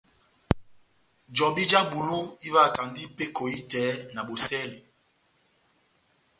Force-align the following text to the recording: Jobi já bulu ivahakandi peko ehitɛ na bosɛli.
Jobi 1.35 1.63
já 1.71 1.81
bulu 1.91 2.19
ivahakandi 2.47 3.01
peko 3.15 3.41
ehitɛ 3.51 3.83
na 4.13 4.21
bosɛli. 4.27 4.77